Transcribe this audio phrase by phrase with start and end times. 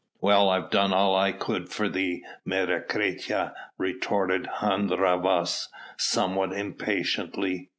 [0.19, 7.69] "Well, I've done all I could for thee, Menecreta," retorted Hun Rhavas somewhat impatiently.